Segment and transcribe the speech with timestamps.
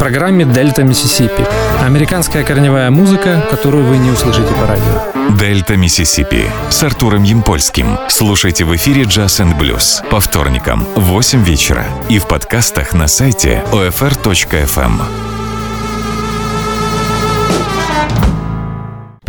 [0.00, 1.46] программе «Дельта Миссисипи».
[1.84, 5.36] Американская корневая музыка, которую вы не услышите по радио.
[5.36, 7.98] «Дельта Миссисипи» с Артуром Ямпольским.
[8.08, 13.08] Слушайте в эфире «Jazz and Blues» по вторникам в 8 вечера и в подкастах на
[13.08, 15.39] сайте OFR.FM.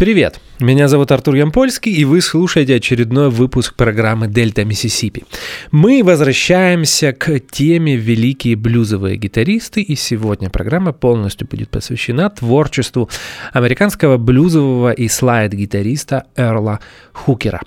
[0.01, 0.39] Привет!
[0.59, 5.25] Меня зовут Артур Ямпольский, и вы слушаете очередной выпуск программы «Дельта Миссисипи».
[5.69, 13.11] Мы возвращаемся к теме «Великие блюзовые гитаристы», и сегодня программа полностью будет посвящена творчеству
[13.53, 16.79] американского блюзового и слайд-гитариста Эрла
[17.13, 17.61] Хукера.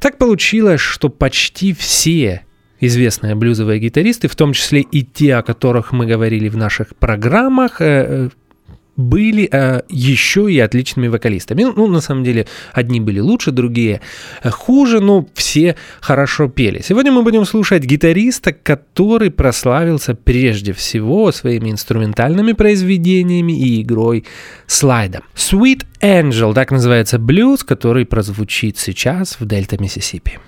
[0.00, 2.42] Так получилось, что почти все
[2.80, 7.80] известные блюзовые гитаристы, в том числе и те, о которых мы говорили в наших программах,
[7.80, 8.30] э,
[8.98, 11.62] были э, еще и отличными вокалистами.
[11.62, 14.00] Ну, на самом деле, одни были лучше, другие
[14.42, 16.82] э, хуже, но все хорошо пели.
[16.82, 24.24] Сегодня мы будем слушать гитариста, который прославился прежде всего своими инструментальными произведениями и игрой
[24.66, 25.22] слайдом.
[25.36, 30.38] Sweet Angel, так называется блюз, который прозвучит сейчас в Дельта Миссисипи.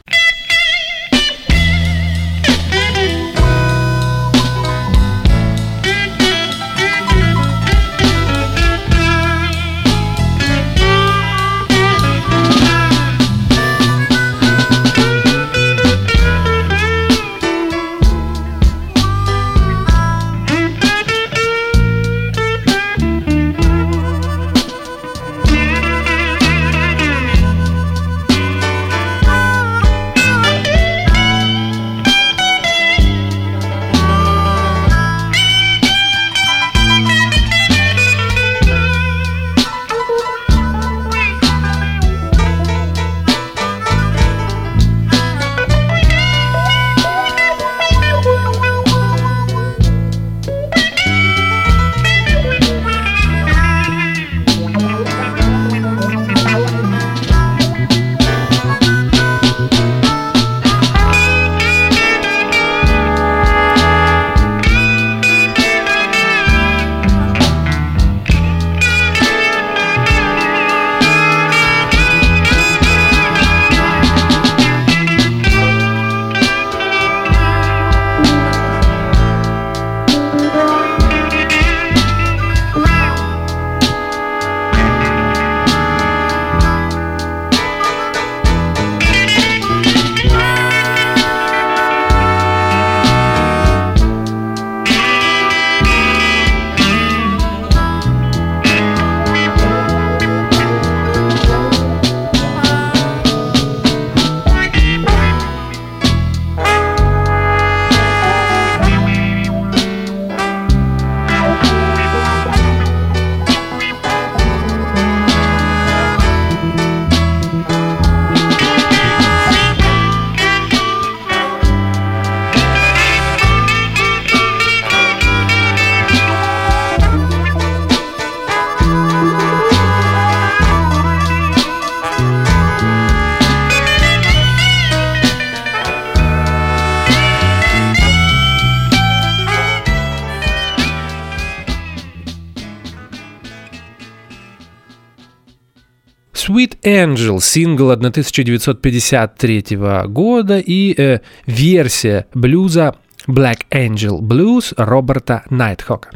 [146.83, 149.77] Angel, сингл 1953
[150.07, 152.97] года и э, версия блюза
[153.27, 156.11] Black Angel Blues Роберта Найтхока.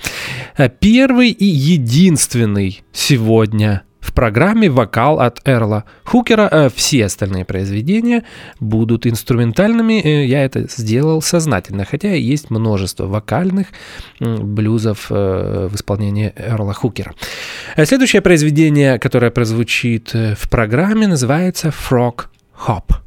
[0.56, 6.48] Э, первый и единственный сегодня в программе вокал от Эрла Хукера.
[6.50, 8.24] Э, все остальные произведения
[8.60, 10.00] будут инструментальными.
[10.00, 13.68] Э, я это сделал сознательно, хотя есть множество вокальных
[14.20, 17.14] блюзов э, в исполнении Эрла Хукера.
[17.82, 22.26] Следующее произведение, которое прозвучит в программе, называется Frog
[22.66, 23.03] Hop.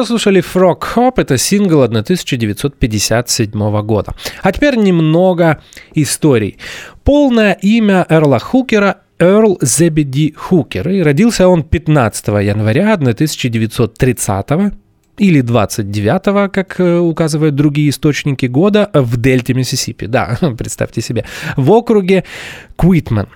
[0.00, 4.14] Мы послушали Frog Hop, это сингл 1957 года.
[4.40, 5.60] А теперь немного
[5.94, 6.56] историй.
[7.04, 10.88] Полное имя Эрла Хукера Эрл Зебеди Хукер.
[10.88, 14.46] И родился он 15 января 1930
[15.18, 20.06] или 29-го, как э, указывают другие источники года, в дельте Миссисипи.
[20.06, 21.26] Да, представьте себе.
[21.58, 22.24] В округе
[22.76, 23.28] Куитман.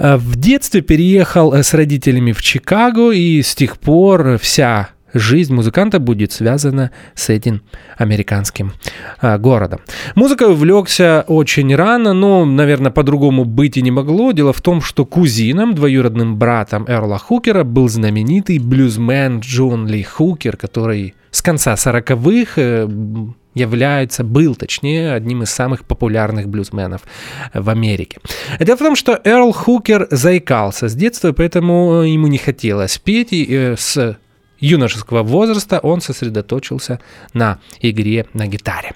[0.00, 5.98] Э, в детстве переехал с родителями в Чикаго, и с тех пор вся жизнь музыканта
[5.98, 7.62] будет связана с этим
[7.96, 8.72] американским
[9.20, 9.80] а, городом.
[10.14, 14.32] Музыкой увлекся очень рано, но, наверное, по-другому быть и не могло.
[14.32, 20.56] Дело в том, что кузином, двоюродным братом Эрла Хукера был знаменитый блюзмен Джон Ли Хукер,
[20.56, 22.88] который с конца 40-х э,
[23.54, 27.02] является, был точнее, одним из самых популярных блюзменов
[27.52, 28.18] в Америке.
[28.60, 33.46] Дело в том, что Эрл Хукер заикался с детства, поэтому ему не хотелось петь, и
[33.48, 34.18] э, с
[34.58, 37.00] юношеского возраста он сосредоточился
[37.32, 38.94] на игре на гитаре.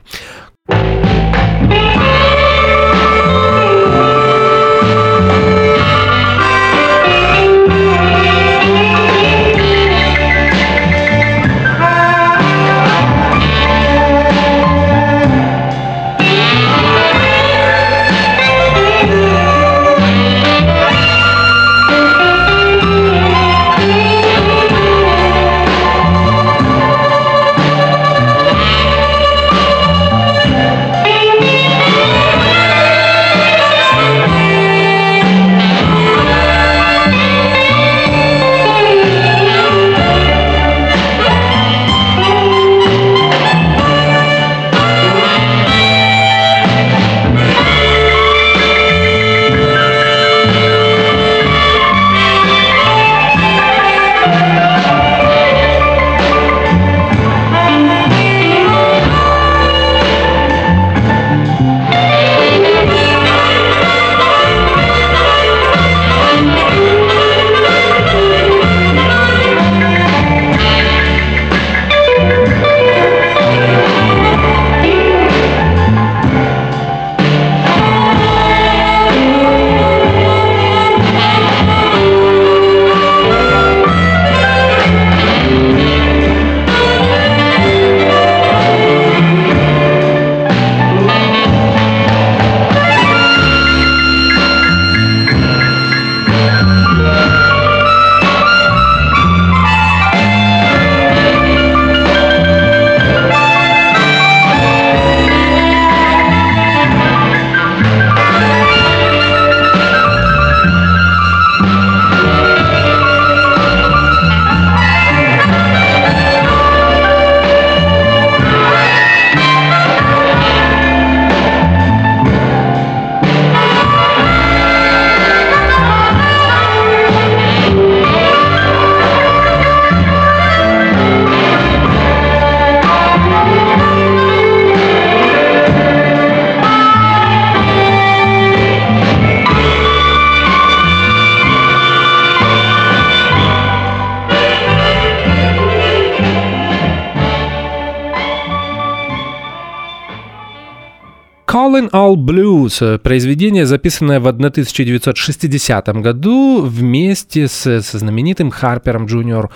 [151.93, 159.51] All Blues– произведение, записанное в 1960 году вместе с, со знаменитым Харпером Джуниор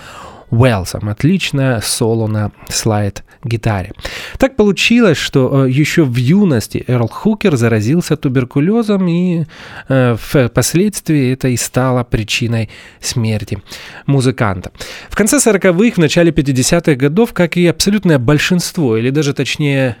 [0.53, 1.09] Уэлсом.
[1.09, 3.91] Отличное соло на слайд-гитаре.
[4.37, 9.45] Так получилось, что э, еще в юности Эрл Хукер заразился туберкулезом, и
[9.89, 13.61] э, впоследствии это и стало причиной смерти
[14.05, 14.71] музыканта.
[15.09, 19.97] В конце 40-х, в начале 50-х годов, как и абсолютное большинство, или даже точнее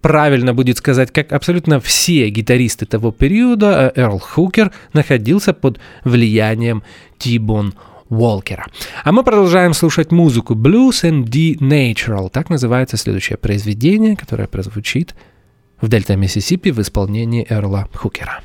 [0.00, 6.82] правильно будет сказать, как абсолютно все гитаристы того периода, э, Эрл Хукер находился под влиянием
[7.18, 7.74] Тибон
[8.08, 8.66] Уолкера.
[9.04, 12.28] А мы продолжаем слушать музыку Blues and D Natural.
[12.30, 15.14] Так называется следующее произведение, которое прозвучит
[15.80, 18.42] в Дельта Миссисипи в исполнении Эрла Хукера.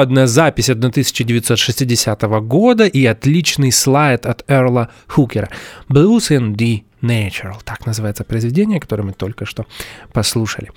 [0.00, 5.48] Одна запись 1960 года и отличный слайд от Эрла Хукера
[5.88, 7.56] «Blues in the Natural».
[7.64, 9.66] Так называется произведение, которое мы только что
[10.12, 10.70] послушали.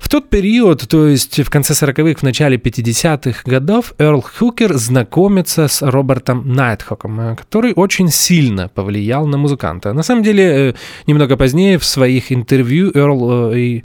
[0.00, 5.68] В тот период, то есть в конце 40-х, в начале 50-х годов, Эрл Хукер знакомится
[5.68, 9.92] с Робертом Найтхоком, э, который очень сильно повлиял на музыканта.
[9.92, 10.74] На самом деле, э,
[11.06, 13.84] немного позднее в своих интервью Эрл э, и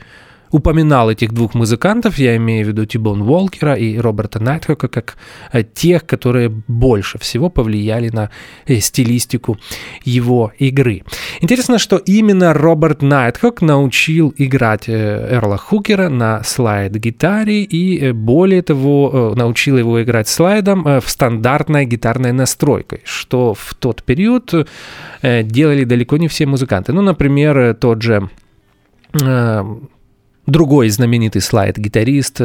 [0.52, 5.18] упоминал этих двух музыкантов, я имею в виду Тибон Уолкера и Роберта Найтхока, как
[5.52, 8.30] э, тех, которые больше всего повлияли на
[8.66, 9.58] э, стилистику
[10.04, 11.04] его игры.
[11.42, 19.34] Интересно, что именно Роберт Найтхок научил играть э, Эрла Хукера на слайд-гитаре и, более того,
[19.36, 24.54] научил его играть слайдом в стандартной гитарной настройкой, что в тот период
[25.22, 26.94] делали далеко не все музыканты.
[26.94, 28.30] Ну, например, тот же
[30.46, 32.42] Другой знаменитый слайд-гитарист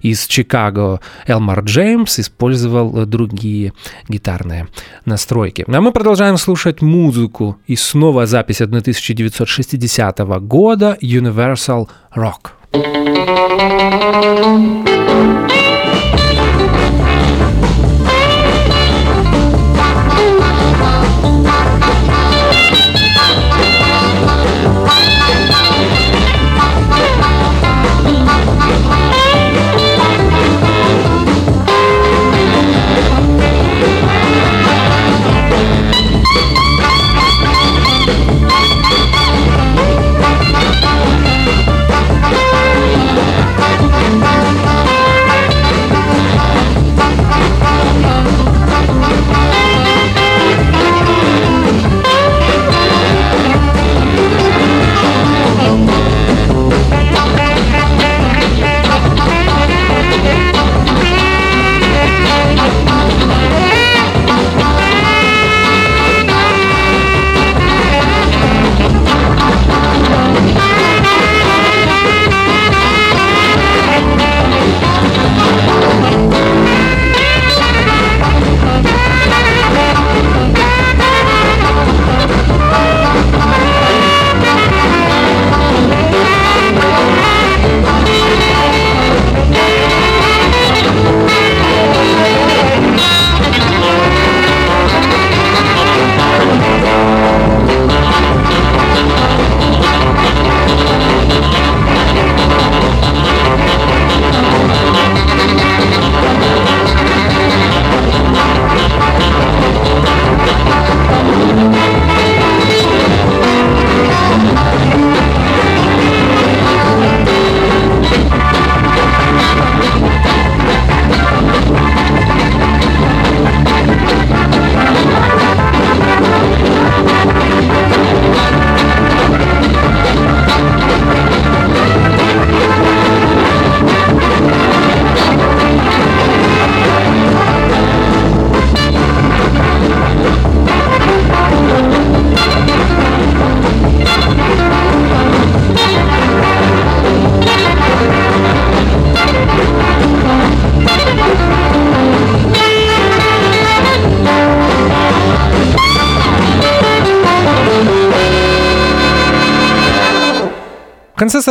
[0.00, 3.72] из Чикаго Элмар Джеймс использовал другие
[4.08, 4.68] гитарные
[5.04, 5.64] настройки.
[5.66, 12.52] А мы продолжаем слушать музыку и снова запись 1960 года Universal Rock.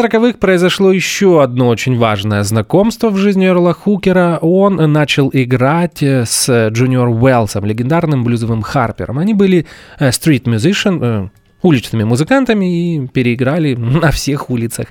[0.04, 4.38] 40-х произошло еще одно очень важное знакомство в жизни Эрла Хукера.
[4.42, 9.20] Он начал играть э, с Джуниор Уэллсом, легендарным блюзовым харпером.
[9.20, 9.66] Они были
[10.00, 11.30] street э, э,
[11.62, 14.88] уличными музыкантами и переиграли на всех улицах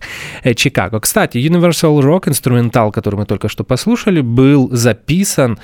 [0.57, 0.99] Чикаго.
[1.01, 5.59] Кстати, Universal Rock, инструментал, который мы только что послушали, был записан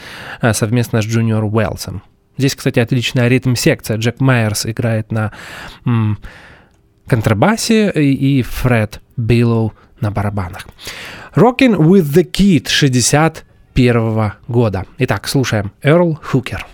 [0.53, 2.03] совместно с Джуниор Уэллсом.
[2.37, 3.97] Здесь, кстати, отличная ритм-секция.
[3.97, 5.33] Джек Майерс играет на
[7.07, 10.67] контрабасе и Фред Биллоу на барабанах.
[11.35, 14.87] Rockin' with the Kid 61 года.
[14.97, 16.67] Итак, слушаем Эрл Хукер.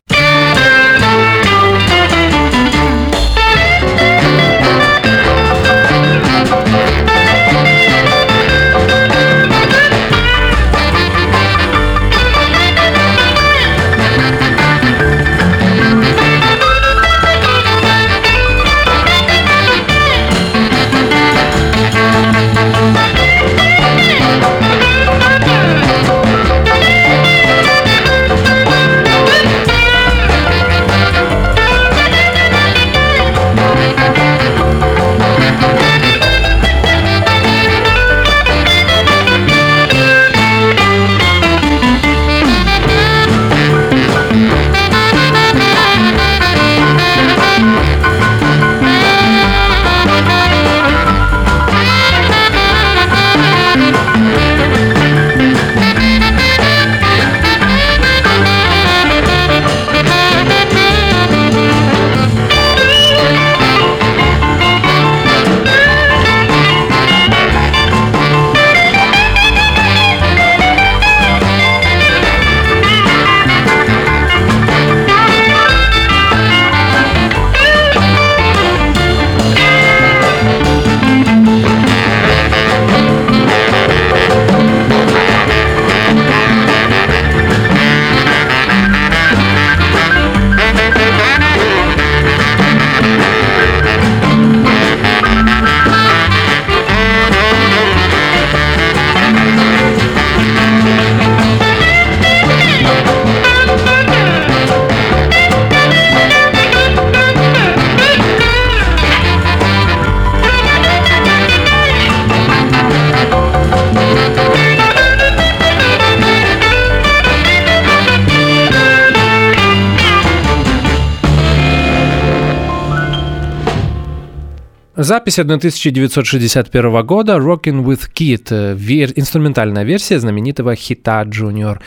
[125.04, 129.12] Запись 1961 года «Rockin' with Kid», э, вер...
[129.16, 131.78] инструментальная версия знаменитого хита Junior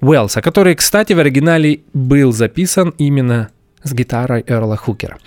[0.00, 3.50] Уэллса, который, кстати, в оригинале был записан именно
[3.82, 5.18] с гитарой Эрла Хукера.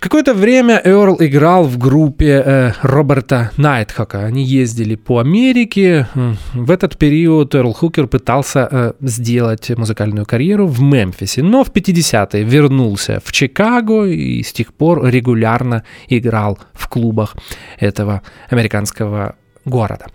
[0.00, 4.24] Какое-то время Эрл играл в группе э, Роберта Найтхока.
[4.24, 6.08] Они ездили по Америке.
[6.54, 12.44] В этот период Эрл Хукер пытался э, сделать музыкальную карьеру в Мемфисе, но в 50-е
[12.44, 17.36] вернулся в Чикаго и с тех пор регулярно играл в клубах
[17.78, 19.36] этого американского
[19.66, 20.06] города.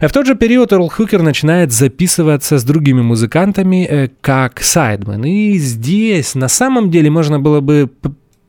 [0.00, 5.24] В тот же период Эрл Хукер начинает записываться с другими музыкантами э, как сайдмен.
[5.24, 7.90] И здесь на самом деле можно было бы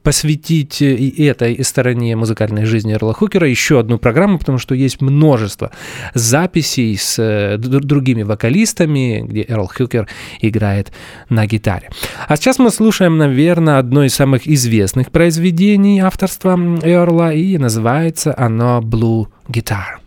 [0.04, 5.02] посвятить э, и этой стороне музыкальной жизни Эрла Хукера еще одну программу, потому что есть
[5.02, 5.72] множество
[6.14, 10.08] записей с э, другими вокалистами, где Эрл Хукер
[10.42, 10.92] играет
[11.30, 11.90] на гитаре.
[12.28, 18.82] А сейчас мы слушаем, наверное, одно из самых известных произведений авторства Эрла, и называется оно
[18.82, 20.03] «Blue Guitar».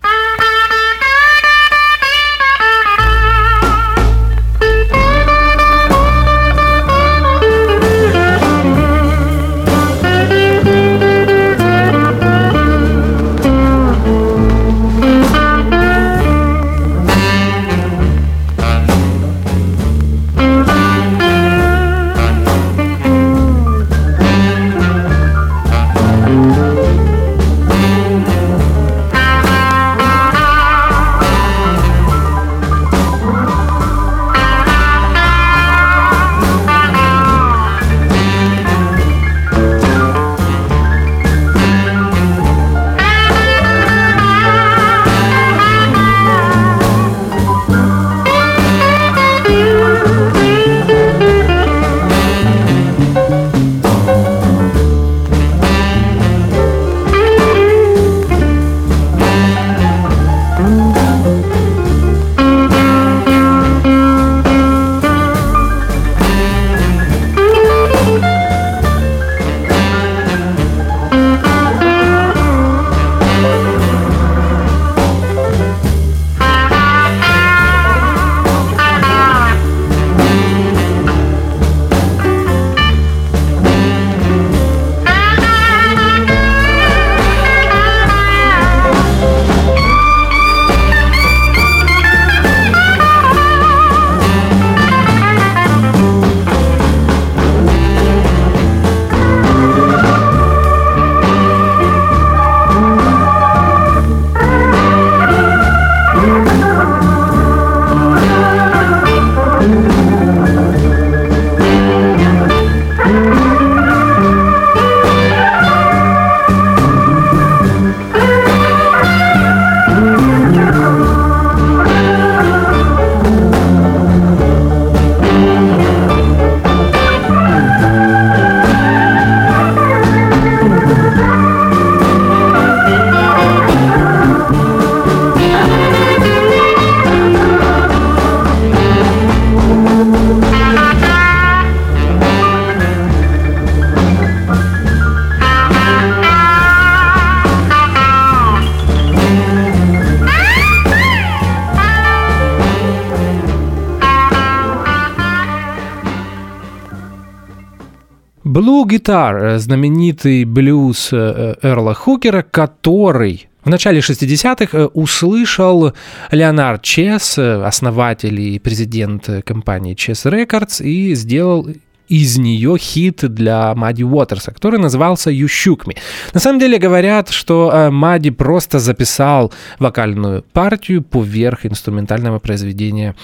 [158.97, 165.93] Guitar, э, знаменитый блюз э, Эрла Хукера, который в начале 60-х э, услышал
[166.31, 171.69] Леонард Чес, основатель и президент компании Chess Records, и сделал
[172.09, 175.97] из нее хит для Мадди Уотерса, который назывался «You Shook Me».
[176.35, 183.15] На самом деле говорят, что э, Мадди просто записал вокальную партию поверх инструментального произведения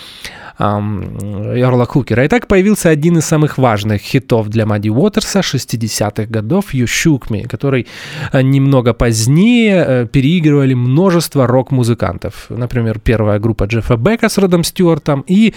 [0.58, 2.24] Эрла Кукера.
[2.24, 7.28] И так появился один из самых важных хитов для Мадди Уотерса 60-х годов «You Shook
[7.30, 7.86] Me», который
[8.32, 12.46] э, немного позднее э, переигрывали множество рок-музыкантов.
[12.48, 15.54] Например, первая группа Джеффа Бека с Родом Стюартом и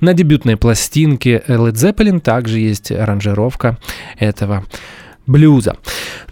[0.00, 3.78] на дебютной пластинке Led Zeppelin также есть аранжировка
[4.18, 4.64] этого
[5.26, 5.76] блюза.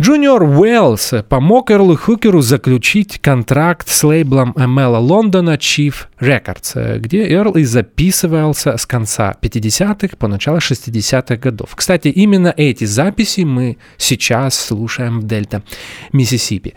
[0.00, 7.52] Джуниор Уэллс помог Эрлу Хукеру заключить контракт с лейблом Мела Лондона Chief Records, где Эрл
[7.52, 11.74] и записывался с конца 50-х по начало 60-х годов.
[11.74, 15.62] Кстати, именно эти записи мы сейчас слушаем в Дельта,
[16.12, 16.74] Миссисипи.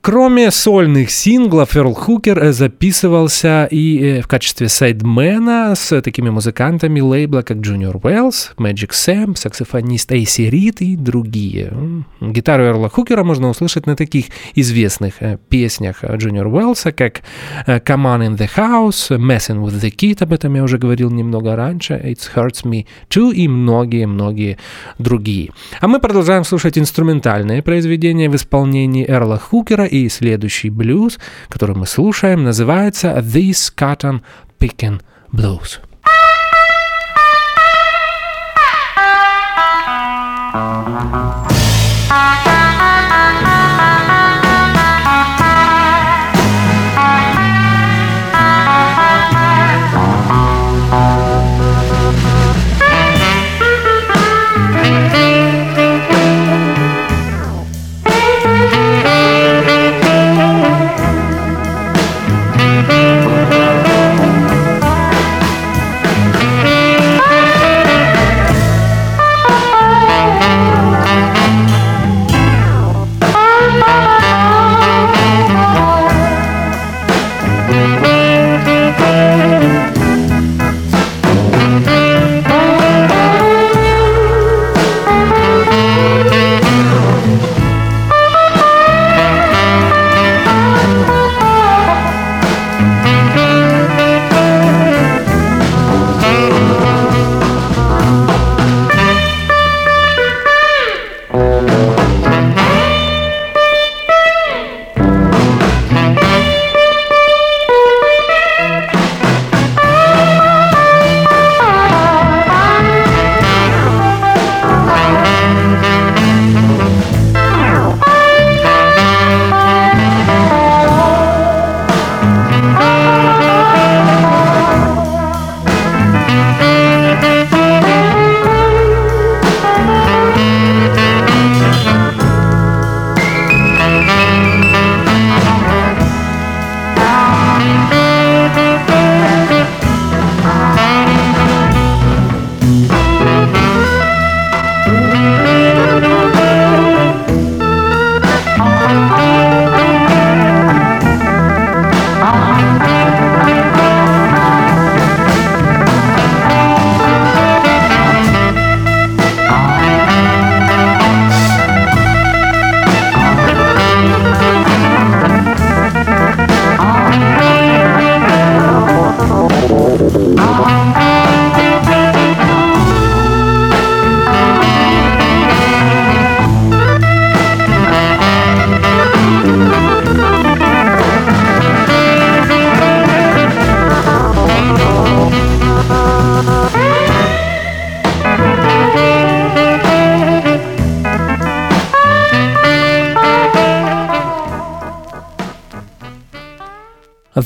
[0.00, 7.58] Кроме сольных синглов, Эрл Хукер записывался и в качестве сайдмена с такими музыкантами лейбла, как
[7.58, 11.72] Junior Wells, Magic Sam, саксофонист Эйси Рид и другие.
[12.20, 15.14] Гитару Эрла Хукера можно услышать на таких известных
[15.48, 17.22] песнях Junior Wells, как
[17.66, 21.56] Come On In The House, Messing With The Kid, об этом я уже говорил немного
[21.56, 24.58] раньше, It Hurts Me Too и многие-многие
[24.98, 25.50] другие.
[25.80, 31.86] А мы продолжаем слушать инструментальные произведения в исполнении Эрла Хукера и следующий блюз, который мы
[31.86, 34.20] слушаем, называется This Cotton
[34.60, 35.00] Picking
[35.32, 35.80] Blues.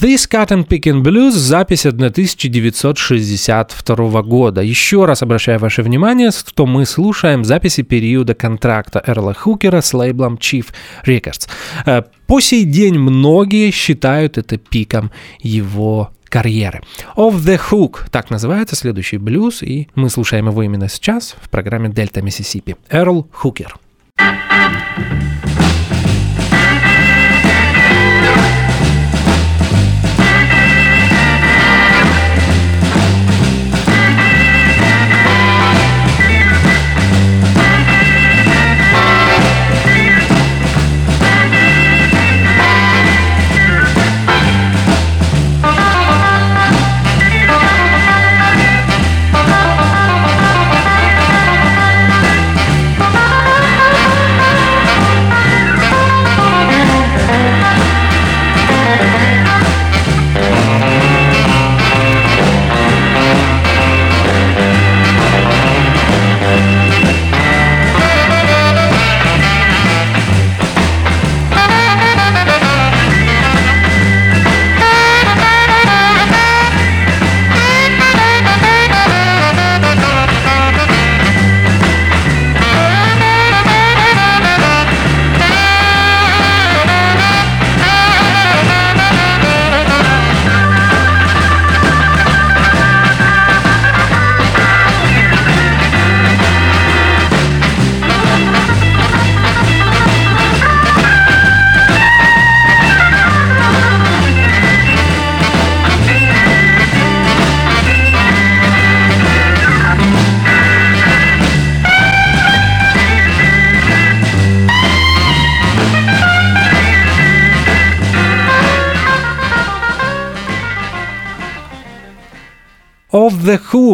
[0.02, 4.60] This Cotton Picking Blues, запись 1962 года.
[4.60, 10.34] Еще раз обращаю ваше внимание, что мы слушаем записи периода контракта Эрла Хукера с лейблом
[10.34, 10.66] Chief
[11.06, 11.48] Records.
[11.86, 16.80] Э, по сей день многие считают это пиком его карьеры.
[17.16, 21.88] Of the Hook, так называется следующий блюз, и мы слушаем его именно сейчас в программе
[21.88, 22.74] Дельта Миссисипи.
[22.90, 23.76] Эрл Хукер.
[24.18, 25.21] Off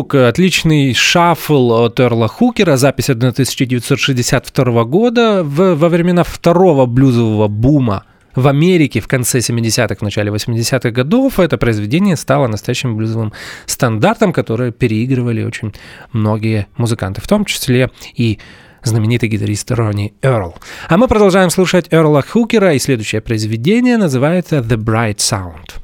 [0.09, 7.49] the Hook, отличный шаффл от Эрла Хукера, запись 1962 года в, во времена второго блюзового
[7.49, 13.33] бума в Америке в конце 70-х, в начале 80-х годов это произведение стало настоящим блюзовым
[13.67, 15.75] стандартом, который переигрывали очень
[16.13, 18.39] многие музыканты, в том числе и
[18.85, 20.55] знаменитый гитарист Ронни Эрл.
[20.89, 25.75] А мы продолжаем слушать Эрла Хукера, и следующее произведение называется «The Bright Sound».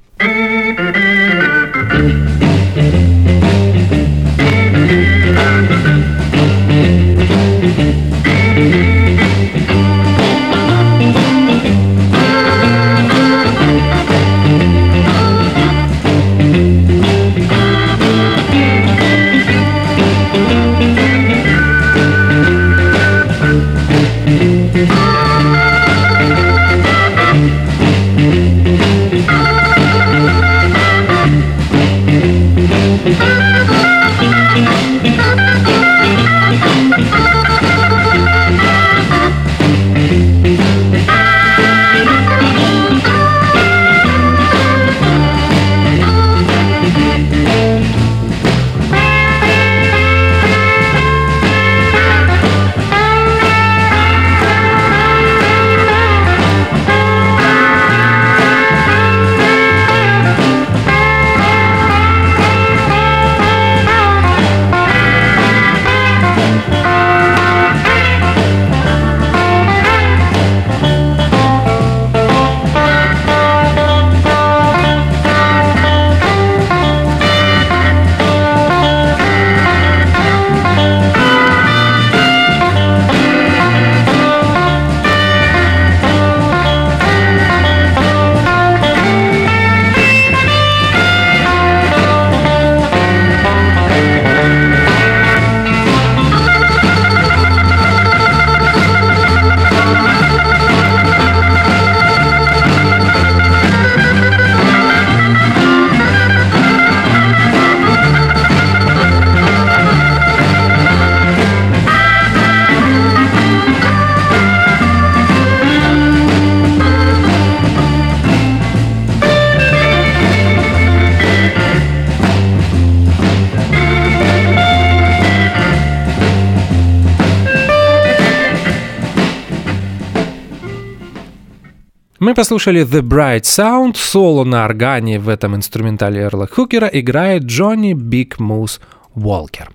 [132.45, 133.97] послушали The Bright Sound.
[133.97, 138.81] Соло на органе в этом инструментале Эрла Хукера играет Джонни Биг Мус
[139.15, 139.71] Уолкер.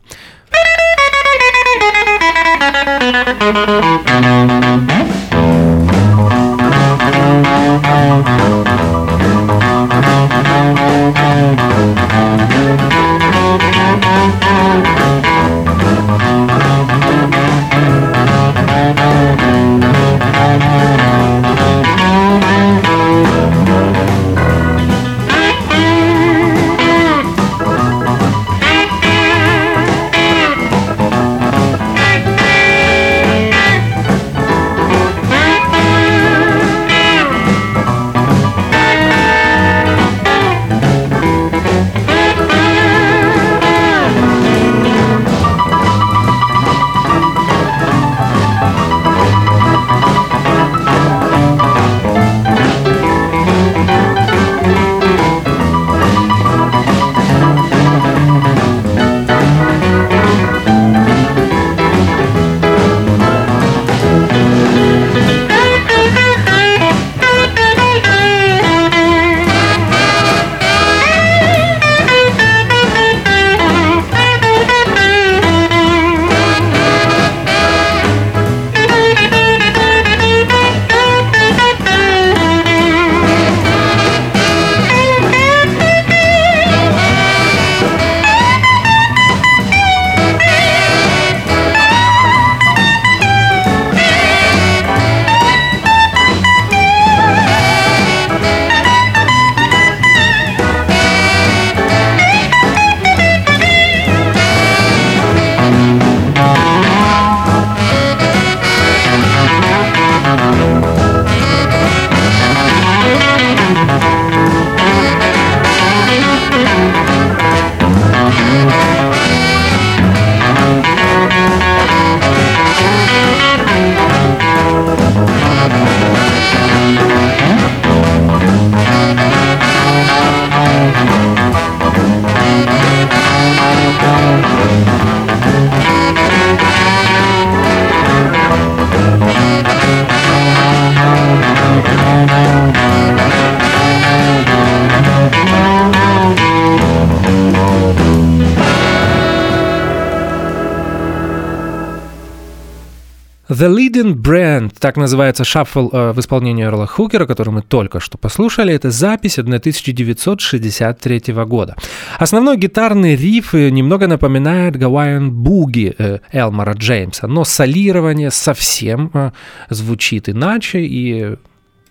[154.89, 159.37] Так называется шаффл э, в исполнении Эрла Хукера, который мы только что послушали, это запись
[159.37, 161.75] 1963 года.
[162.17, 169.31] Основной гитарный риф э, немного напоминает Gawaiian Boogie э, Элмара Джеймса, но солирование совсем
[169.69, 171.35] звучит иначе, и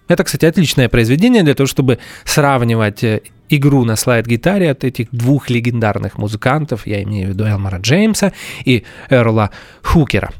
[0.08, 3.04] это, кстати, отличное произведение для того, чтобы сравнивать
[3.48, 8.32] игру на слайд-гитаре от этих двух легендарных музыкантов, я имею в виду Элмара Джеймса
[8.64, 9.50] и Эрла
[9.84, 10.32] Хукера.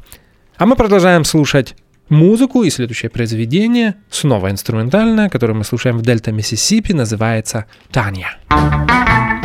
[0.57, 1.73] А мы продолжаем слушать
[2.09, 8.37] музыку, и следующее произведение, снова инструментальное, которое мы слушаем в Дельта Миссисипи, называется «Таня».
[8.49, 9.38] Мы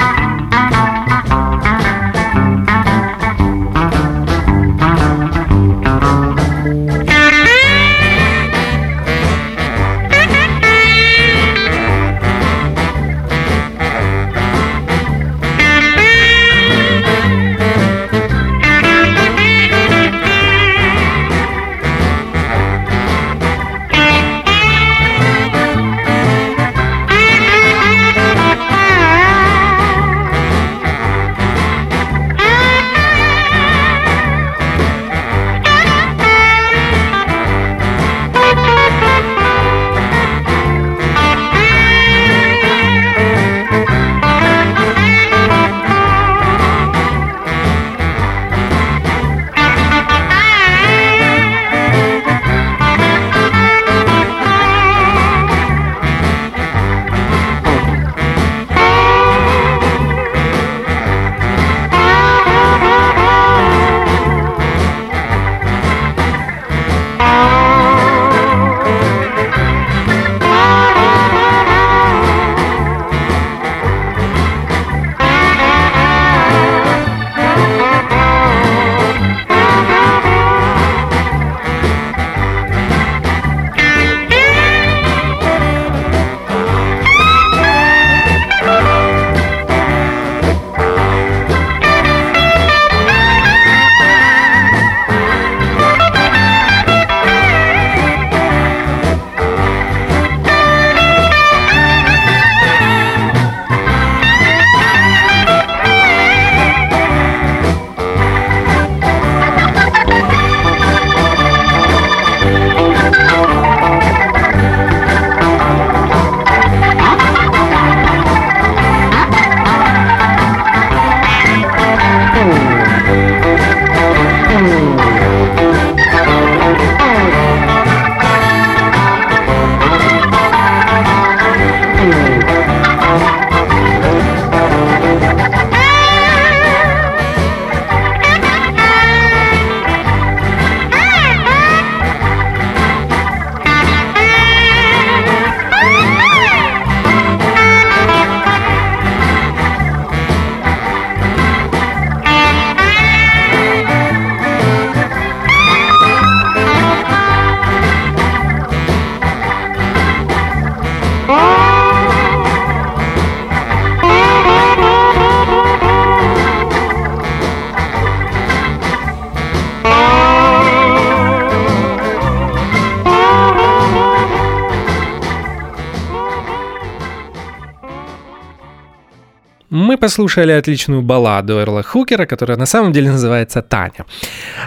[180.04, 184.04] послушали отличную балладу Эрла Хукера, которая на самом деле называется «Таня».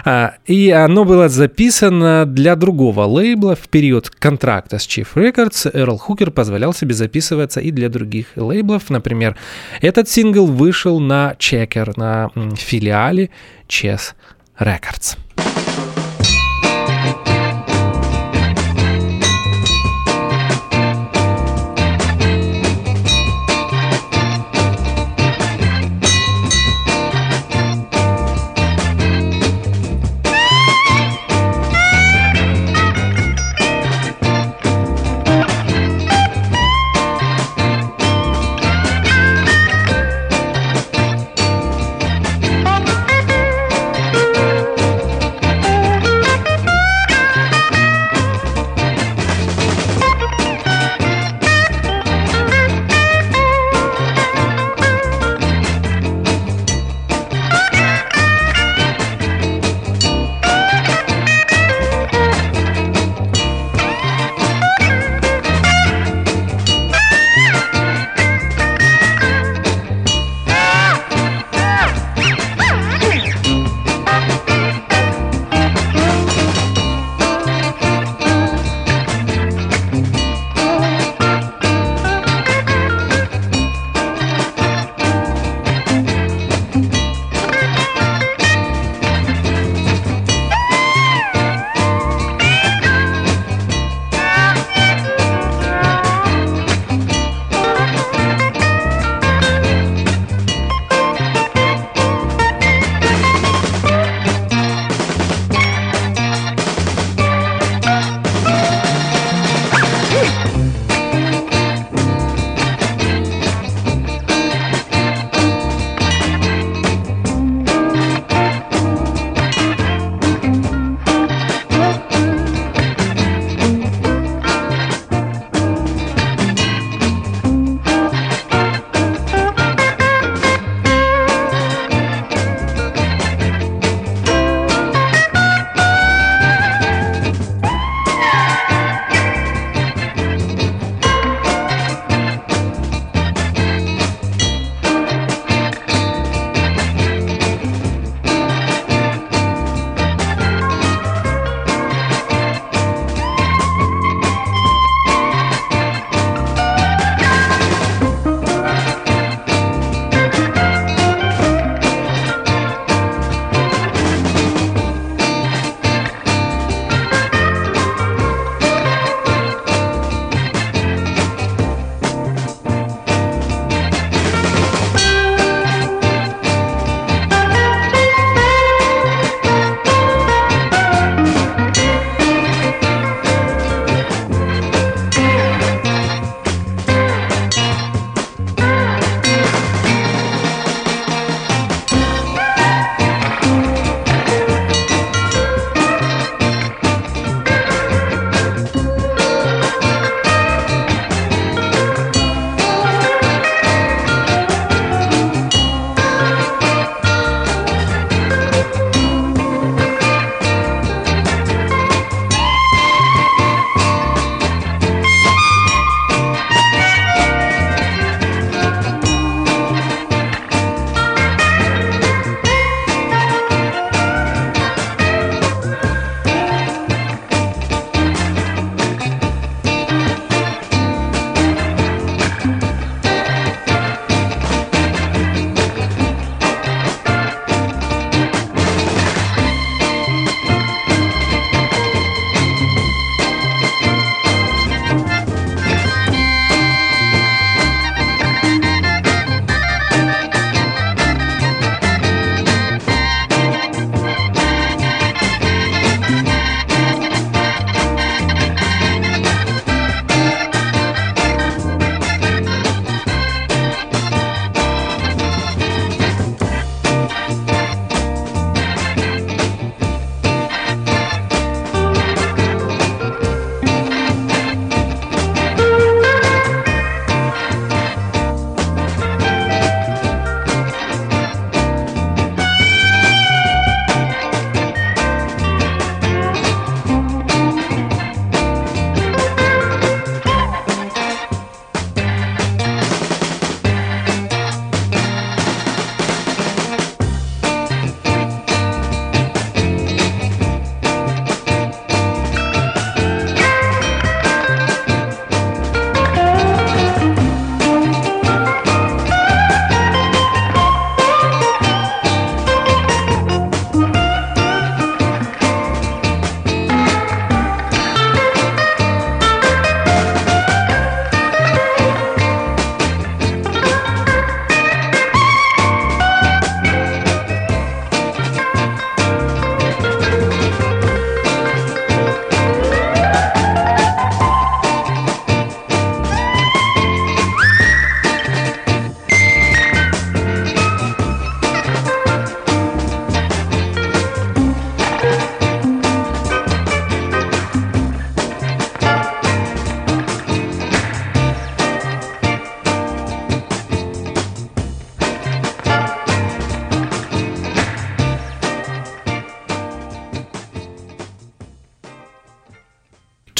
[0.04, 5.70] А, и оно было записано для другого лейбла в период контракта с Chief Records.
[5.72, 8.90] Эрл Хукер позволял себе записываться и для других лейблов.
[8.90, 9.36] Например,
[9.80, 13.30] этот сингл вышел на Checker, на филиале
[13.68, 14.14] Chess
[14.58, 15.16] Records.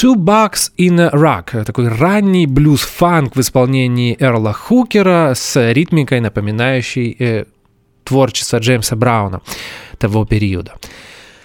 [0.01, 7.17] Two Bucks in a Rock, такой ранний блюз-фанк в исполнении Эрла Хукера с ритмикой, напоминающей
[7.19, 7.43] э,
[8.05, 9.41] творчество Джеймса Брауна
[9.97, 10.75] того периода.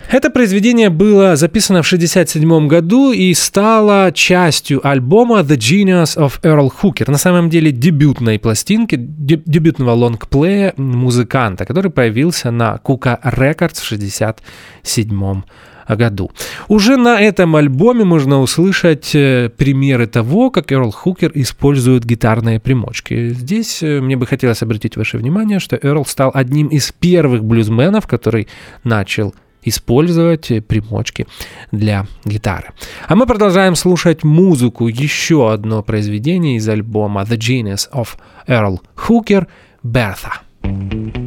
[0.08, 6.70] Это произведение было записано в 1967 году и стало частью альбома The Genius of Earl
[6.80, 13.92] Hooker, на самом деле дебютной пластинки, дебютного лонгплея музыканта, который появился на Кука Records в
[13.92, 15.42] 1967
[15.88, 16.30] году.
[16.68, 23.30] Уже на этом альбоме можно услышать э, примеры того, как Эрл Хукер использует гитарные примочки.
[23.30, 28.06] Здесь э, мне бы хотелось обратить ваше внимание, что Эрл стал одним из первых блюзменов,
[28.06, 28.48] который
[28.84, 31.26] начал использовать примочки
[31.72, 32.68] для гитары.
[33.08, 38.08] А мы продолжаем слушать музыку, еще одно произведение из альбома The Genius of
[38.46, 39.46] Earl Hooker
[39.82, 41.23] «Bertha».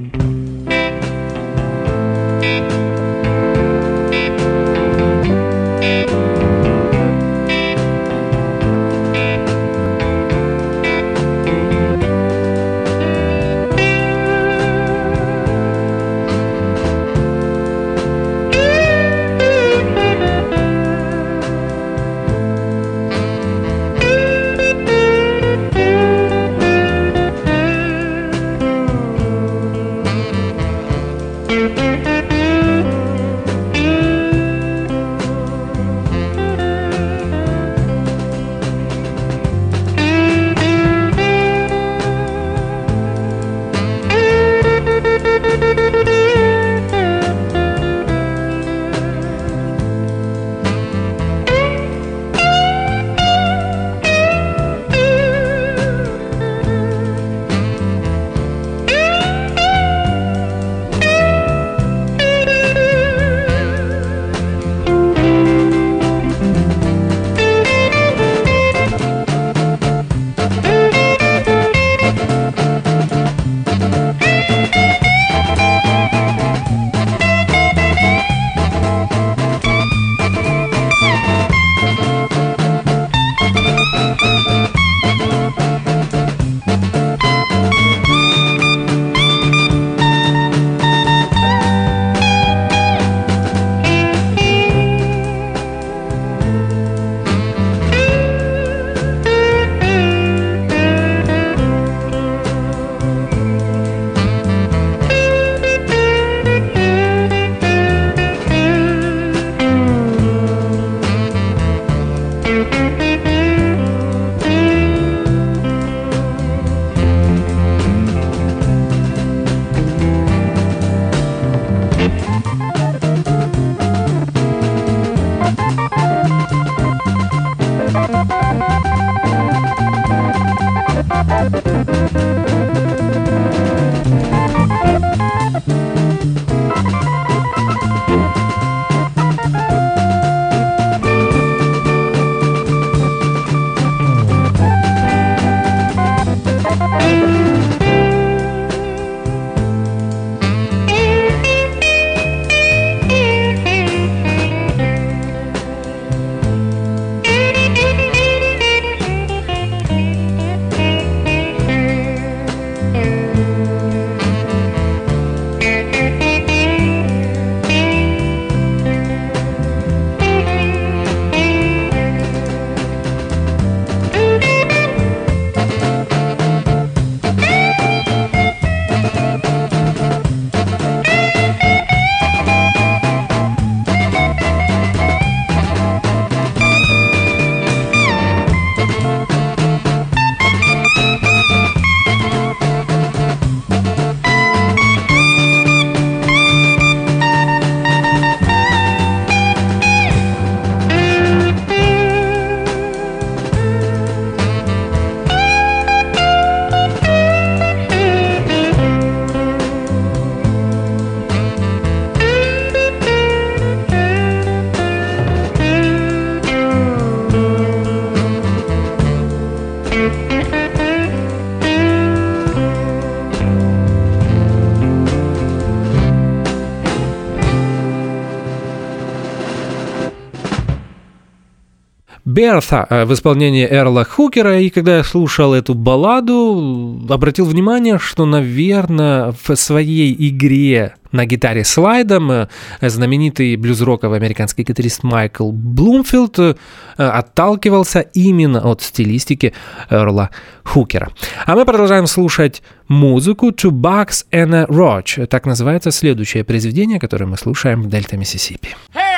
[232.37, 234.59] Берта в исполнении Эрла Хукера.
[234.59, 241.63] И когда я слушал эту балладу, обратил внимание, что, наверное, в своей игре на гитаре
[241.63, 242.47] слайдом э,
[242.79, 246.55] знаменитый блюз-роковый американский гитарист Майкл Блумфилд э,
[246.97, 249.55] отталкивался именно от стилистики
[249.89, 250.29] Эрла
[250.63, 251.09] Хукера.
[251.47, 255.25] А мы продолжаем слушать музыку Two Bucks and a Roach.
[255.25, 258.75] Так называется следующее произведение, которое мы слушаем в Дельта Миссисипи.
[258.93, 259.17] Hey!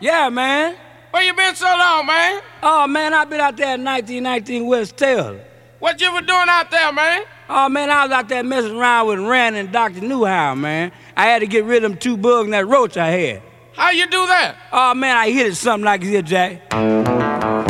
[0.00, 0.74] Yeah, man.
[1.14, 2.42] Where you been so long, man?
[2.60, 5.40] Oh, man, I've been out there in 1919 West Taylor.
[5.78, 7.22] What you were doing out there, man?
[7.48, 10.00] Oh, man, I was out there messing around with Rand and Dr.
[10.00, 10.90] Newhow, man.
[11.16, 13.42] I had to get rid of them two bugs and that roach I had.
[13.74, 14.56] How you do that?
[14.72, 17.63] Oh, man, I hit it something like this, Jack.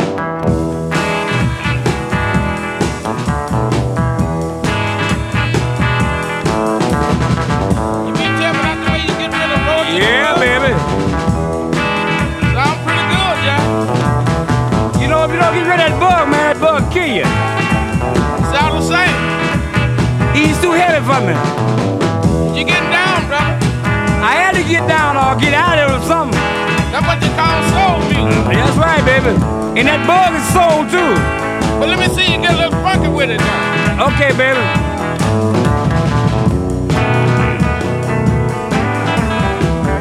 [15.55, 17.23] Get rid of that bug, man, that bug kill you.
[18.51, 19.15] Sound the same.
[20.35, 21.31] He's too heavy for me.
[22.51, 23.55] You getting down, brother?
[24.19, 26.35] I had to get down or get out of it or something.
[26.91, 28.43] That's what you call soul music.
[28.51, 29.31] Mm, that's right, baby.
[29.79, 31.15] And that bug is sold too.
[31.79, 34.11] But let me see you get a little funky with it now.
[34.11, 34.59] Okay, baby.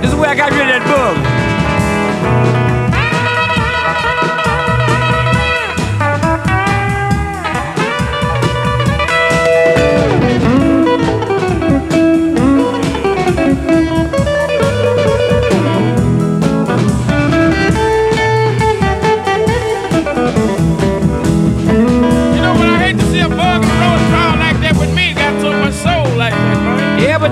[0.03, 1.34] This is where I got rid of that bug.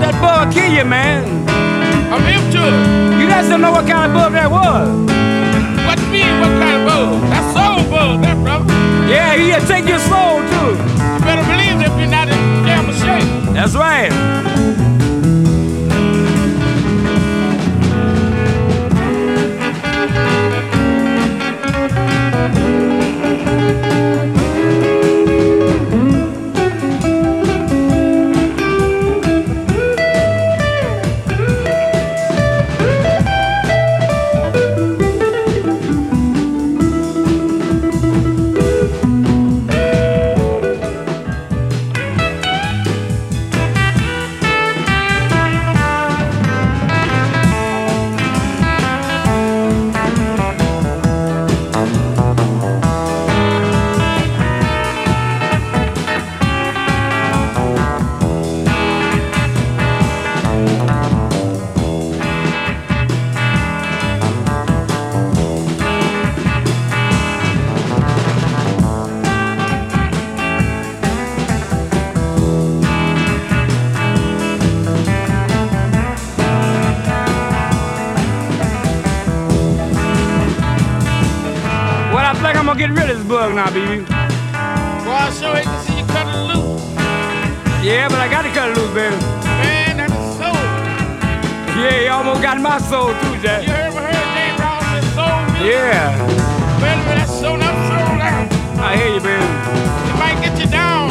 [0.03, 1.23] That bug kill you, man.
[2.11, 3.21] I'm hip to it.
[3.21, 4.91] You guys don't know what kind of bug that was.
[5.87, 6.33] What you mean?
[6.43, 7.23] What kind of bug?
[7.31, 8.67] That's soul bug, that brother.
[9.07, 10.75] Yeah, he'll take your soul too.
[10.75, 12.35] You better believe it if you're not in
[12.67, 13.55] damn shape.
[13.55, 14.11] That's right.
[82.73, 84.01] Gonna get rid of this bug now, baby.
[84.01, 86.81] Boy, I sure hate to see you cut it loose.
[87.85, 89.15] Yeah, but I gotta cut it loose, baby.
[89.61, 90.57] Man, that is a soul.
[91.77, 93.61] Yeah, he almost got my soul too, Jack.
[93.69, 95.69] heard what heard James Brown said soul music?
[95.69, 96.17] Yeah,
[96.81, 98.49] minute, that's soul up, soul down.
[98.81, 99.45] I hear you, baby.
[100.09, 101.02] It might get you down,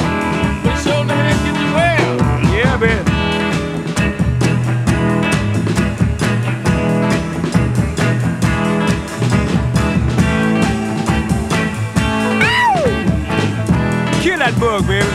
[14.43, 15.07] that bug, baby.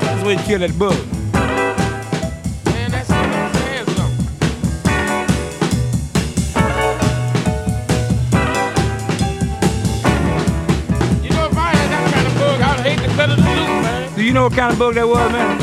[0.00, 1.19] That's you kill that bug.
[14.50, 15.60] What kind of bug that was, man?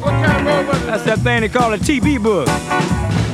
[0.00, 0.86] What kind of bug was it?
[0.86, 2.46] That's that thing they call a TB bug.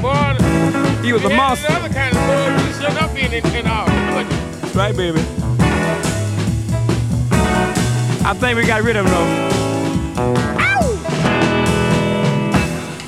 [0.01, 1.73] Boy, He was a monster.
[1.73, 3.87] Other kind of bug, you shut up in it and all.
[3.87, 5.21] That's right, baby.
[8.27, 9.51] I think we got rid of him though.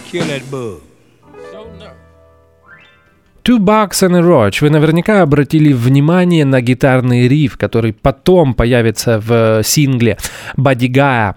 [0.05, 0.83] Kill that bug.
[3.47, 4.61] Two Bucks and a Roach.
[4.61, 10.19] Вы наверняка обратили внимание на гитарный риф, который потом появится в сингле
[10.57, 11.37] Buddy Guy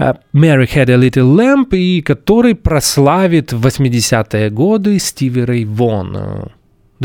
[0.00, 6.50] э, Mary Had a Little Lamp, и который прославит в 80-е годы Стиви Рэй Вон.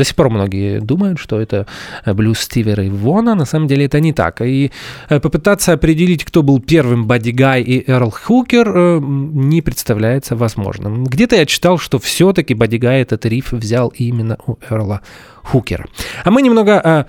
[0.00, 1.66] до сих пор многие думают, что это
[2.06, 3.34] блюз Стивера и Вона.
[3.34, 4.40] На самом деле это не так.
[4.40, 4.70] И
[5.08, 11.04] попытаться определить, кто был первым Бадди Гай и Эрл Хукер, не представляется возможным.
[11.04, 15.00] Где-то я читал, что все-таки Бадди Гай этот риф взял именно у Эрла
[15.42, 15.86] Хукера.
[16.24, 17.06] А мы немного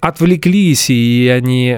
[0.00, 1.76] отвлеклись, и я не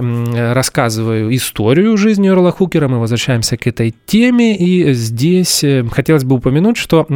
[0.53, 6.37] рассказываю историю жизни Орла Хукера, мы возвращаемся к этой теме, и здесь э, хотелось бы
[6.37, 7.07] упомянуть, что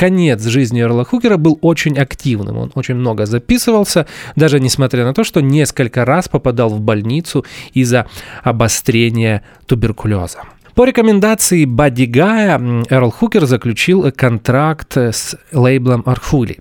[0.00, 2.56] конец жизни Эрла Хукера был очень активным.
[2.56, 7.44] Он очень много записывался, даже несмотря на то, что несколько раз попадал в больницу
[7.74, 8.06] из-за
[8.42, 10.38] обострения туберкулеза.
[10.74, 16.60] По рекомендации Бадди Гая Эрл Хукер заключил контракт с лейблом Архули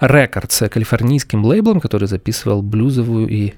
[0.00, 3.52] Рекордс, калифорнийским лейблом, который записывал блюзовую и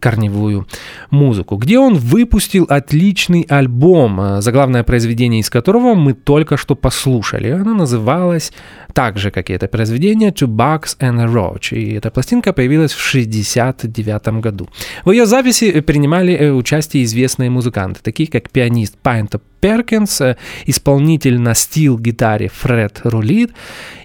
[0.00, 0.66] корневую
[1.10, 7.48] музыку, где он выпустил отличный альбом, э, заглавное произведение из которого мы только что послушали.
[7.50, 8.52] Оно называлось
[8.92, 12.92] так же, как и это произведение, «Two Bucks and a Roach», и эта пластинка появилась
[12.92, 14.68] в 1969 году.
[15.04, 20.36] В ее записи принимали э, участие известные музыканты, такие как пианист Пайнто Перкинс, э,
[20.66, 23.52] исполнитель на стил-гитаре Фред Рулит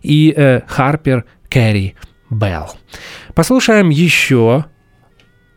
[0.02, 1.96] и э, Харпер Кэрри
[2.30, 2.72] Белл.
[3.34, 4.66] Послушаем еще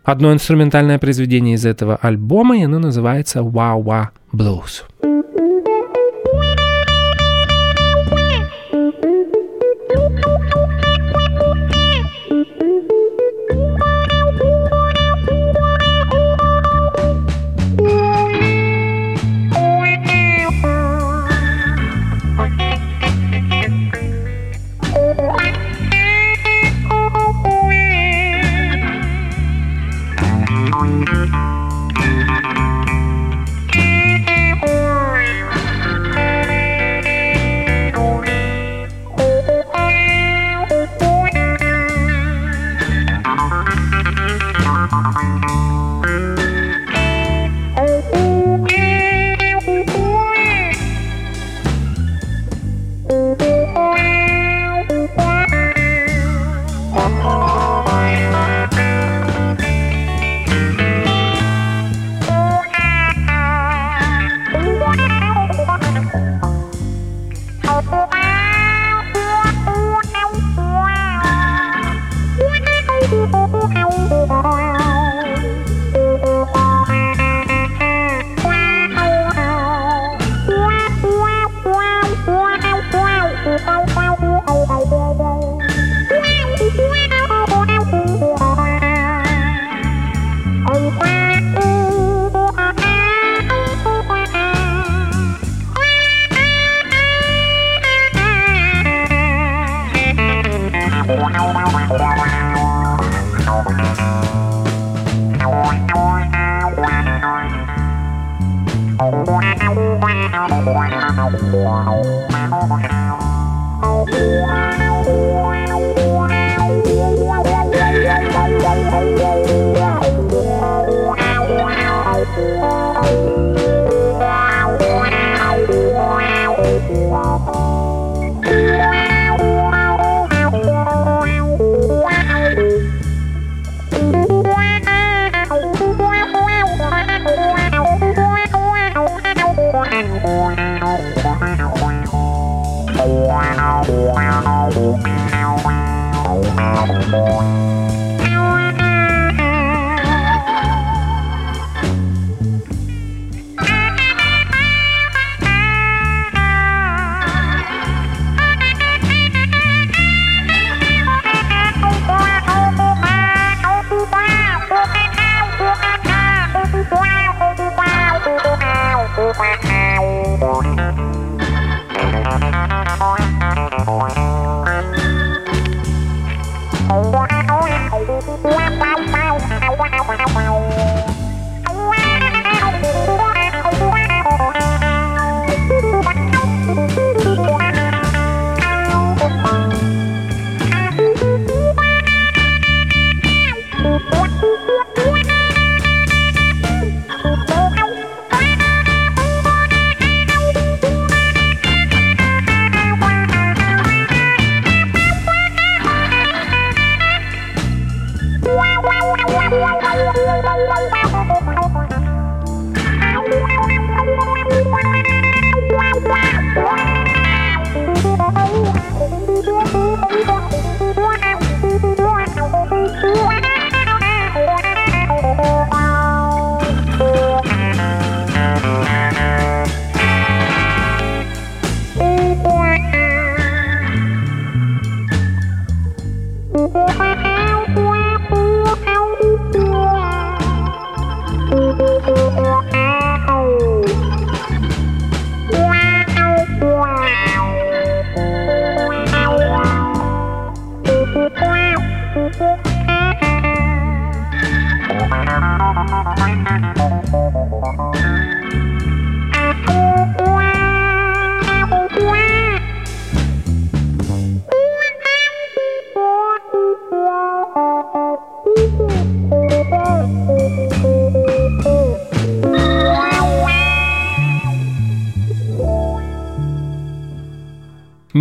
[0.04, 4.84] одно инструментальное произведение из этого альбома, и оно называется «Wow Wow Blues».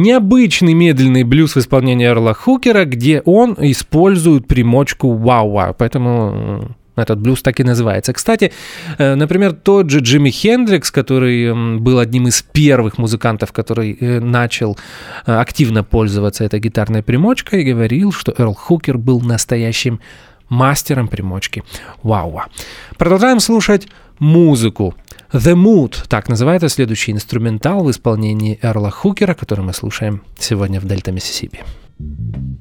[0.03, 5.73] Необычный медленный блюз в исполнении Эрла Хукера, где он использует примочку вау-вау.
[5.77, 8.13] Поэтому этот блюз так и называется.
[8.13, 8.51] Кстати,
[8.97, 14.77] э, например, тот же Джимми Хендрикс, который был одним из первых музыкантов, который э, начал
[15.25, 19.99] э, активно пользоваться этой гитарной примочкой, говорил, что Эрл Хукер был настоящим
[20.49, 21.63] мастером примочки.
[22.03, 22.41] Вау.
[22.97, 23.87] Продолжаем слушать
[24.19, 24.93] музыку.
[25.33, 30.85] The Mood, так называется следующий инструментал в исполнении Эрла Хукера, который мы слушаем сегодня в
[30.85, 31.63] Дельта Миссисипи.
[31.97, 32.52] Мы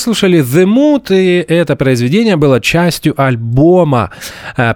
[0.00, 4.10] послушали The Mood, и это произведение было частью альбома
[4.56, 4.74] э,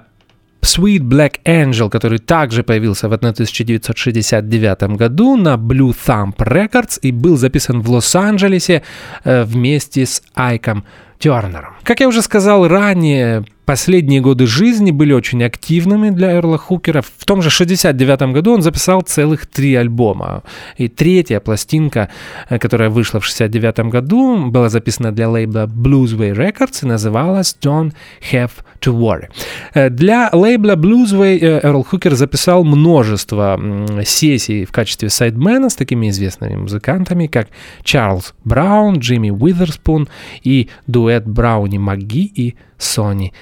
[0.60, 7.38] Sweet Black Angel, который также появился в 1969 году на Blue Thumb Records и был
[7.38, 8.82] записан в Лос-Анджелесе
[9.24, 10.84] э, вместе с Айком
[11.18, 11.74] Тернером.
[11.84, 17.00] Как я уже сказал ранее, Последние годы жизни были очень активными для Эрла Хукера.
[17.00, 20.42] В том же 69 году он записал целых три альбома.
[20.76, 22.10] И третья пластинка,
[22.50, 27.94] э, которая вышла в 69 году, была записана для лейбла Bluesway Records и называлась Don't
[28.32, 28.50] Have
[28.80, 29.28] to Worry.
[29.72, 33.58] Э, для лейбла Bluesway э, Эрл Хукер записал множество
[34.04, 37.48] сессий в качестве сайдмена с такими известными музыкантами, как
[37.82, 40.08] Чарльз Браун, Джимми Уизерспун
[40.42, 43.32] и дуэт Брауни МакГи и Сони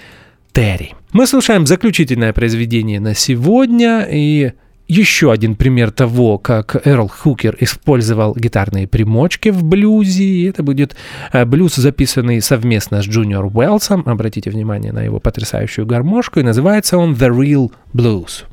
[0.52, 0.94] Терри.
[1.12, 4.52] Мы слушаем заключительное произведение на сегодня и
[4.88, 10.48] еще один пример того, как Эрл Хукер использовал гитарные примочки в блюзе.
[10.48, 10.96] Это будет
[11.32, 14.02] э, блюз, записанный совместно с Джуниор Уэллсом.
[14.06, 16.40] Обратите внимание на его потрясающую гармошку.
[16.40, 18.44] И называется он The Real Blues.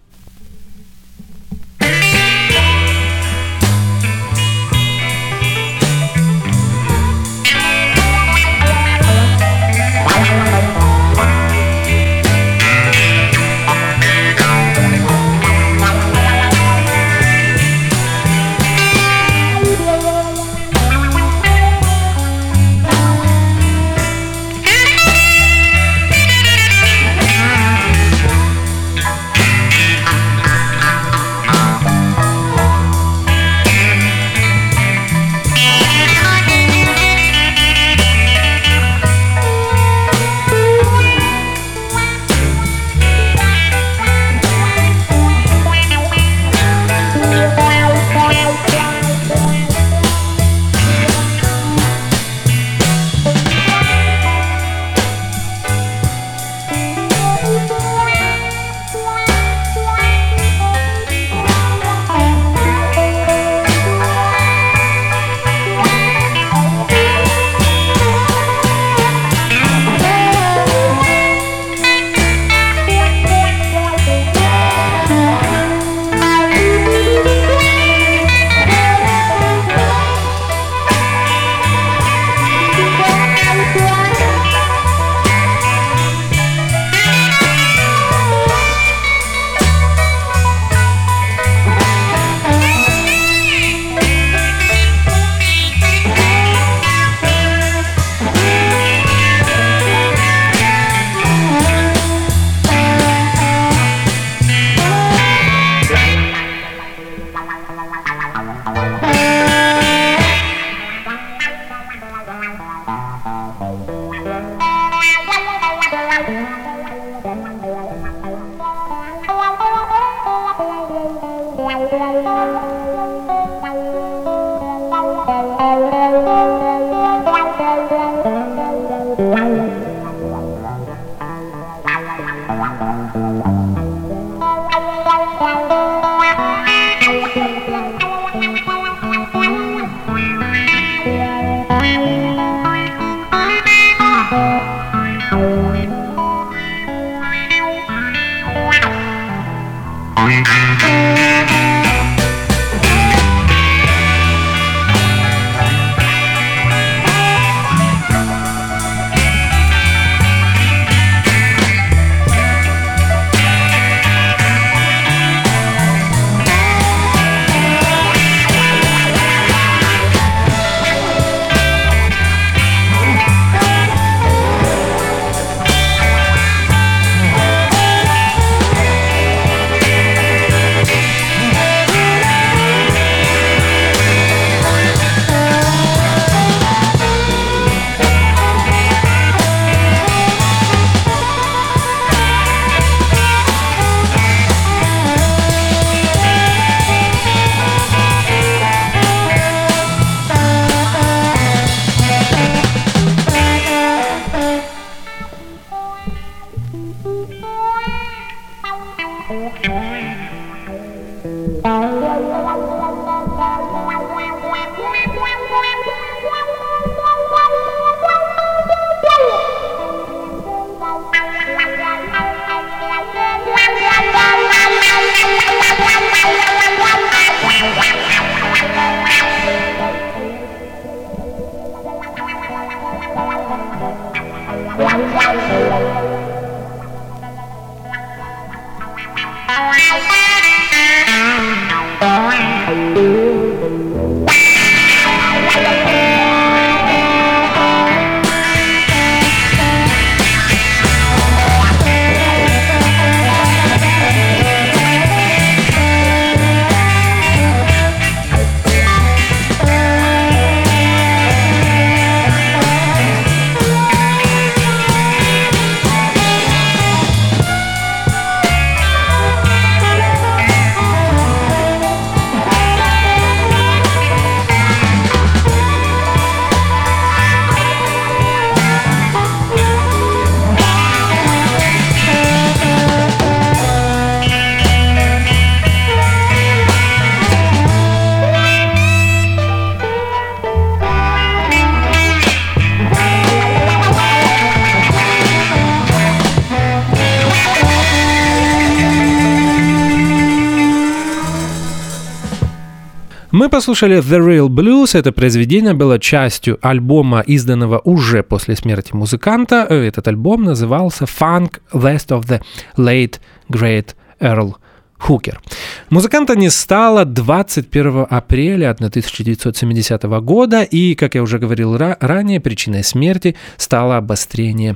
[303.50, 304.98] Послушали The Real Blues.
[304.98, 309.66] Это произведение было частью альбома, изданного уже после смерти музыканта.
[309.70, 312.42] Этот альбом назывался Funk West of the
[312.78, 313.20] Late
[313.50, 314.54] Great Earl
[315.00, 315.42] Хукер.
[315.90, 323.36] Музыканта не стало 21 апреля 1970 года, и, как я уже говорил ранее, причиной смерти
[323.58, 324.76] стало обострение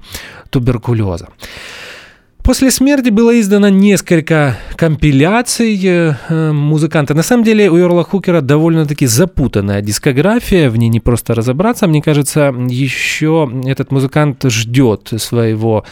[0.50, 1.28] туберкулеза.
[2.44, 7.14] После смерти было издано несколько компиляций э, музыканта.
[7.14, 11.88] На самом деле у Йорла Хукера довольно-таки запутанная дискография, в ней не просто разобраться.
[11.88, 15.86] Мне кажется, еще этот музыкант ждет своего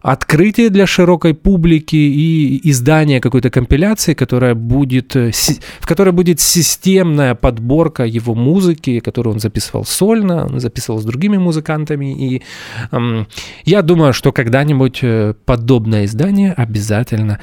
[0.00, 5.30] открытия для широкой публики и издания какой-то компиляции, которая будет, э,
[5.78, 11.38] в которой будет системная подборка его музыки, которую он записывал сольно, он записывал с другими
[11.38, 12.12] музыкантами.
[12.12, 12.42] И
[12.90, 13.28] эм,
[13.64, 17.38] я думаю, что когда-нибудь э, подобное подобное издание обязательно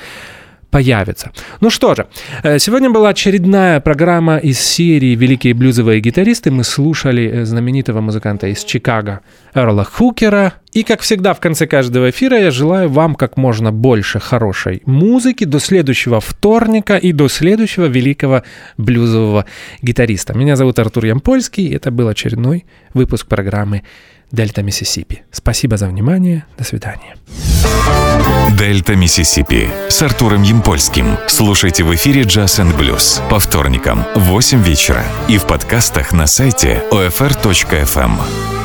[0.72, 1.32] появится.
[1.62, 2.06] Ну что же,
[2.44, 6.52] э, сегодня была очередная программа из серии «Великие блюзовые гитаристы».
[6.52, 9.20] Мы слушали э, знаменитого музыканта из Чикаго
[9.56, 10.54] Эрла Хукера.
[10.76, 15.46] И, как всегда, в конце каждого эфира я желаю вам как можно больше хорошей музыки
[15.46, 18.42] до следующего вторника и до следующего великого
[18.78, 19.46] блюзового
[19.82, 20.38] гитариста.
[20.38, 23.82] Меня зовут Артур Ямпольский, это был очередной выпуск программы
[24.32, 25.24] Дельта Миссисипи.
[25.32, 26.46] Спасибо за внимание.
[26.58, 27.16] До свидания.
[28.58, 31.18] Дельта Миссисипи с Артуром Ямпольским.
[31.28, 36.28] Слушайте в эфире Jazz and Blues по вторникам в 8 вечера и в подкастах на
[36.28, 38.59] сайте OFR.FM.